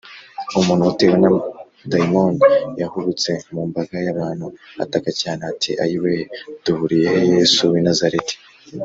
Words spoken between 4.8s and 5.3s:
ataka